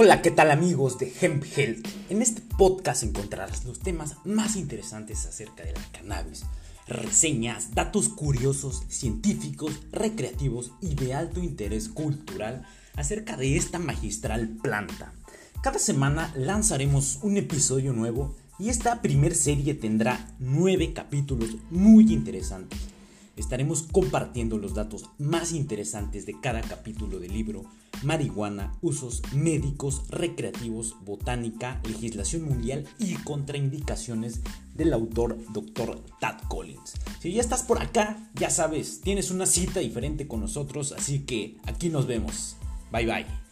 Hola, 0.00 0.22
¿qué 0.22 0.30
tal 0.30 0.52
amigos 0.52 0.96
de 1.00 1.12
Hemp 1.20 1.42
Health? 1.56 1.84
En 2.08 2.22
este 2.22 2.40
podcast 2.56 3.02
encontrarás 3.02 3.64
los 3.64 3.80
temas 3.80 4.14
más 4.24 4.54
interesantes 4.54 5.26
acerca 5.26 5.64
de 5.64 5.72
la 5.72 5.80
cannabis, 5.90 6.44
reseñas, 6.86 7.74
datos 7.74 8.08
curiosos, 8.08 8.84
científicos, 8.88 9.72
recreativos 9.90 10.70
y 10.80 10.94
de 10.94 11.14
alto 11.14 11.42
interés 11.42 11.88
cultural 11.88 12.64
acerca 12.94 13.36
de 13.36 13.56
esta 13.56 13.80
magistral 13.80 14.50
planta. 14.62 15.14
Cada 15.64 15.80
semana 15.80 16.32
lanzaremos 16.36 17.18
un 17.22 17.36
episodio 17.36 17.92
nuevo 17.92 18.36
y 18.60 18.68
esta 18.68 19.02
primer 19.02 19.34
serie 19.34 19.74
tendrá 19.74 20.32
nueve 20.38 20.92
capítulos 20.92 21.56
muy 21.72 22.12
interesantes. 22.12 22.78
Estaremos 23.34 23.82
compartiendo 23.82 24.58
los 24.58 24.74
datos 24.74 25.10
más 25.18 25.50
interesantes 25.50 26.24
de 26.24 26.38
cada 26.40 26.60
capítulo 26.60 27.18
del 27.18 27.32
libro 27.32 27.64
Marihuana, 28.02 28.72
usos 28.80 29.22
médicos, 29.34 30.02
recreativos, 30.08 30.96
botánica, 31.04 31.80
legislación 31.84 32.42
mundial 32.42 32.86
y 32.98 33.14
contraindicaciones 33.14 34.40
del 34.74 34.92
autor 34.92 35.38
Dr. 35.52 36.04
Tad 36.20 36.40
Collins. 36.48 36.94
Si 37.20 37.32
ya 37.32 37.40
estás 37.40 37.62
por 37.62 37.82
acá, 37.82 38.30
ya 38.34 38.50
sabes, 38.50 39.00
tienes 39.00 39.30
una 39.30 39.46
cita 39.46 39.80
diferente 39.80 40.28
con 40.28 40.40
nosotros, 40.40 40.92
así 40.92 41.20
que 41.20 41.56
aquí 41.66 41.88
nos 41.88 42.06
vemos. 42.06 42.56
Bye 42.92 43.06
bye. 43.06 43.47